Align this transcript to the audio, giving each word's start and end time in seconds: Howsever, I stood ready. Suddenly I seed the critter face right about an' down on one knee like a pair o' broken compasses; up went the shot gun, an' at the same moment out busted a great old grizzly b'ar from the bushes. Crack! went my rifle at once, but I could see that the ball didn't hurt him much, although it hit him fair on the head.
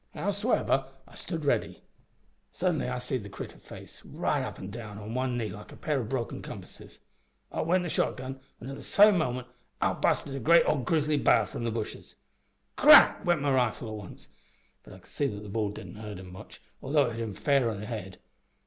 Howsever, 0.15 0.87
I 1.07 1.13
stood 1.13 1.45
ready. 1.45 1.83
Suddenly 2.51 2.87
I 2.89 2.97
seed 2.97 3.21
the 3.21 3.29
critter 3.29 3.59
face 3.59 4.03
right 4.03 4.39
about 4.39 4.57
an' 4.57 4.71
down 4.71 4.97
on 4.97 5.13
one 5.13 5.37
knee 5.37 5.49
like 5.49 5.71
a 5.71 5.75
pair 5.75 6.01
o' 6.01 6.03
broken 6.03 6.41
compasses; 6.41 7.01
up 7.51 7.67
went 7.67 7.83
the 7.83 7.89
shot 7.89 8.17
gun, 8.17 8.39
an' 8.59 8.69
at 8.71 8.77
the 8.77 8.81
same 8.81 9.19
moment 9.19 9.47
out 9.79 10.01
busted 10.01 10.33
a 10.33 10.39
great 10.39 10.65
old 10.65 10.85
grizzly 10.85 11.17
b'ar 11.19 11.45
from 11.45 11.65
the 11.65 11.69
bushes. 11.71 12.15
Crack! 12.77 13.23
went 13.23 13.43
my 13.43 13.51
rifle 13.53 13.89
at 13.89 13.93
once, 13.93 14.29
but 14.81 14.91
I 14.95 14.97
could 14.97 15.07
see 15.11 15.27
that 15.27 15.43
the 15.43 15.49
ball 15.49 15.69
didn't 15.69 15.97
hurt 15.97 16.17
him 16.17 16.31
much, 16.31 16.63
although 16.81 17.11
it 17.11 17.17
hit 17.17 17.21
him 17.23 17.35
fair 17.35 17.69
on 17.69 17.79
the 17.81 17.85
head. 17.85 18.17